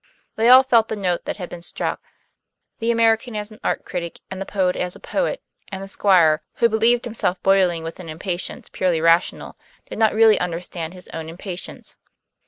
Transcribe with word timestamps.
They 0.35 0.49
all 0.49 0.63
felt 0.63 0.87
the 0.87 0.95
note 0.95 1.25
that 1.25 1.37
had 1.37 1.47
been 1.47 1.61
struck 1.61 2.01
the 2.79 2.89
American 2.89 3.35
as 3.35 3.51
an 3.51 3.59
art 3.63 3.85
critic 3.85 4.19
and 4.31 4.41
the 4.41 4.47
poet 4.47 4.75
as 4.75 4.95
a 4.95 4.99
poet; 4.99 5.43
and 5.71 5.83
the 5.83 5.87
Squire, 5.87 6.41
who 6.55 6.67
believed 6.69 7.05
himself 7.05 7.39
boiling 7.43 7.83
with 7.83 7.99
an 7.99 8.09
impatience 8.09 8.67
purely 8.67 8.99
rational, 8.99 9.59
did 9.87 9.99
not 9.99 10.15
really 10.15 10.39
understand 10.39 10.95
his 10.95 11.07
own 11.13 11.29
impatience. 11.29 11.97